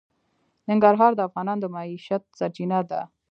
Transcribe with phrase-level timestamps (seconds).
[0.67, 3.01] ننګرهار د افغانانو د معیشت سرچینه ده.